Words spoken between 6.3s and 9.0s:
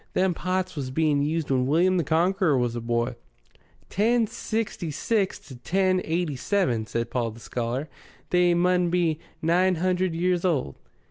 seven," said Paul the scholar. "They mun